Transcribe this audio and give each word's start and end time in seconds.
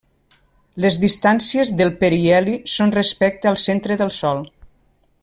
Les 0.85 0.95
distàncies 1.03 1.73
del 1.81 1.93
periheli 2.01 2.57
són 2.79 2.97
respecte 2.99 3.51
al 3.53 3.63
centre 3.69 4.03
del 4.05 4.15
Sol. 4.21 4.47